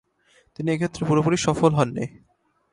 তিনি 0.55 0.69
এক্ষেত্রে 0.71 1.03
পুরোপুরি 1.07 1.37
সফল 1.37 1.71
হননি। 1.73 2.05